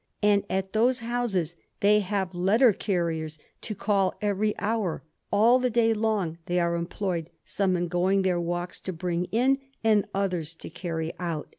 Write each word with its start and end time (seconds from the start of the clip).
And 0.23 0.45
at 0.49 0.73
those 0.73 1.01
houses 1.01 1.53
they 1.81 1.99
have 1.99 2.33
letter 2.33 2.73
carriers 2.73 3.37
to 3.61 3.75
call 3.75 4.15
every 4.19 4.57
hour.... 4.57 5.03
All 5.31 5.59
the 5.59 5.69
day 5.69 5.93
long 5.93 6.39
they 6.47 6.59
are 6.59 6.73
employed, 6.73 7.29
some 7.45 7.77
in 7.77 7.87
going 7.87 8.23
their 8.23 8.41
walks 8.41 8.79
to 8.81 8.93
bring 8.93 9.25
in, 9.25 9.59
and 9.83 10.07
others 10.11 10.55
to 10.55 10.71
carry 10.71 11.13
out.' 11.19 11.49